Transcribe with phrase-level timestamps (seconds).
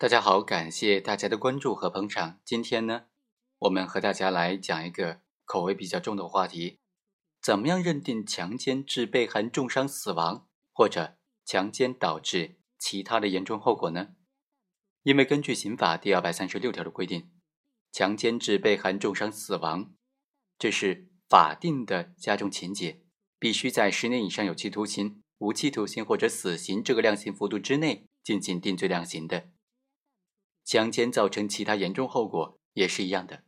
[0.00, 2.40] 大家好，感谢大家的关注和捧场。
[2.42, 3.02] 今天呢，
[3.58, 6.80] 我们和大家来讲一个口味比较重的话题：
[7.42, 14.14] 怎么样认定强奸致被害人重伤死亡，或者强奸导致其他的严重后果呢？
[15.02, 17.30] 因为根据刑法第二百三十六条的规定，
[17.92, 19.92] 强奸致被害人重伤死亡，
[20.58, 23.02] 这是法定的加重情节，
[23.38, 29.50] 必须在十年以上有期徒刑、无期徒刑或者死刑这个量刑幅度之内进行定罪量刑的。
[30.70, 33.42] 强奸造成其他严重后果也是一样的。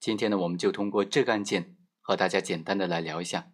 [0.00, 3.52] 今天呢，我们就通过这个案件和大家简单的来聊一下。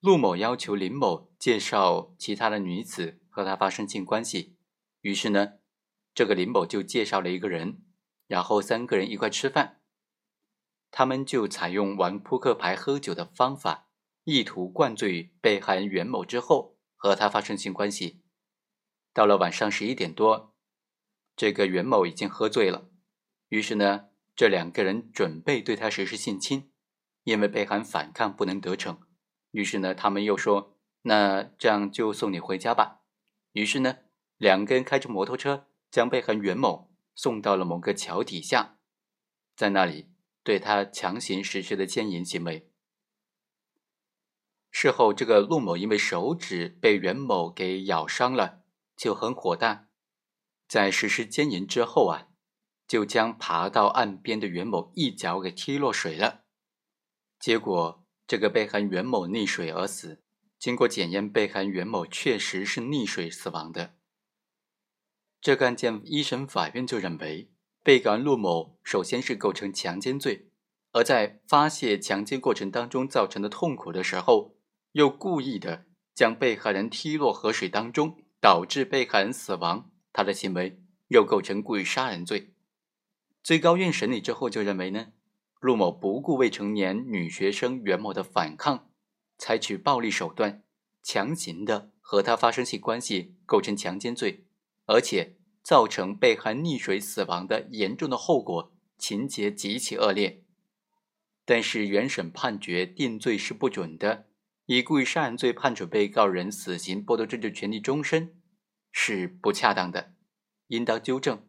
[0.00, 4.56] 陆某要求林某介绍其他的女子和他发生性关系，
[5.02, 5.52] 于是呢，
[6.12, 7.84] 这个林某就介绍了一个人，
[8.26, 9.80] 然后三个人一块吃饭。
[10.90, 13.86] 他们就采用玩扑克牌、喝酒的方法，
[14.24, 18.24] 意图灌醉被害人袁某之后和他发生性关系。
[19.12, 20.53] 到了晚上十一点多。
[21.36, 22.88] 这个袁某已经喝醉了，
[23.48, 26.70] 于是呢，这两个人准备对他实施性侵，
[27.24, 29.00] 因为被害反抗不能得逞，
[29.50, 33.00] 于是呢，他们又说：“那这样就送你回家吧。”
[33.52, 33.98] 于是呢，
[34.36, 38.78] 两个人开着摩托车将被害袁某送到了某个桥底下，
[39.56, 40.10] 在那里
[40.42, 42.70] 对他强行实施的奸淫行为。
[44.70, 48.62] 事后，这个陆某因为手指被袁某给咬伤了，
[48.96, 49.88] 就很火大。
[50.66, 52.28] 在实施奸淫之后啊，
[52.86, 56.44] 就将爬到岸边的袁某一脚给踢落水了。
[57.38, 60.22] 结果，这个被害人袁某溺水而死。
[60.58, 63.96] 经过检验，被害人袁某确实是溺水死亡的。
[65.40, 70.50] 这个案件，一审法院就认为，被告人陆某首先是构成强奸罪，
[70.92, 74.56] 而在发泄强奸过程当中造成的痛苦的时候，
[74.92, 75.84] 又故意的
[76.14, 79.90] 将被害人踢落河水当中，导致被害人死亡。
[80.14, 82.54] 他的行为又构成故意杀人罪。
[83.42, 85.08] 最高院审理之后就认为呢，
[85.60, 88.88] 陆某不顾未成年女学生袁某的反抗，
[89.36, 90.62] 采取暴力手段，
[91.02, 94.44] 强行的和她发生性关系，构成强奸罪，
[94.86, 100.42] 而且造成被害溺水死亡的严重的后果，情节极其恶劣。
[101.44, 104.28] 但是原审判决定罪是不准的，
[104.66, 108.34] 以故意杀人罪判处被告人死刑，剥夺政治权利终身。
[108.96, 110.14] 是不恰当的，
[110.68, 111.48] 应当纠正。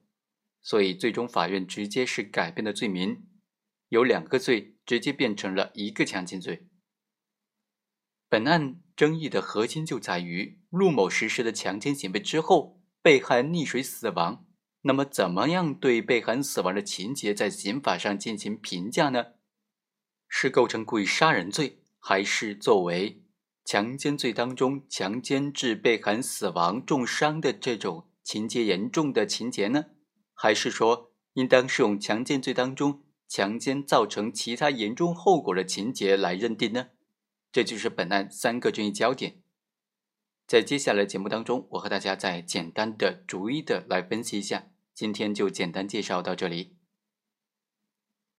[0.64, 3.28] 所以，最终法院直接是改变了罪名，
[3.90, 6.68] 由两个罪直接变成了一个强奸罪。
[8.28, 14.48] 本案争议的核心就在于陆某实施的强奸行为之后，被害溺水死亡。
[14.82, 19.34] 那么，怎么样对被害人死亡的情节在刑法上进行评价呢？
[20.28, 23.25] 是构成故意杀人罪，还是作为？
[23.66, 29.86] 强奸罪当中，强奸致被害人死亡、重伤的这种情节严重的情节呢？
[30.36, 36.90] 还是说应当适用强奸罪当中强奸造成其他严重后果的情节来认定呢？
[37.52, 39.42] 这就是本案三个争议焦点。
[40.46, 44.68] 在接下来节目当中，我和大家再简单的、逐一的来分析一下。
[44.94, 46.75] 今天就简单介绍到这里。